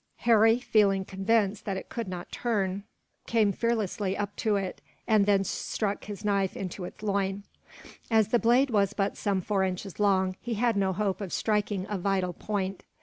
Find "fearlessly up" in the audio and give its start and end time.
3.51-4.35